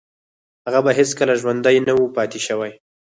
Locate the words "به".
0.85-0.91